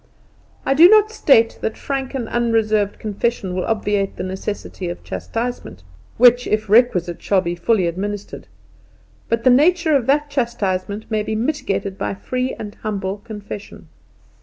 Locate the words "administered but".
7.85-9.43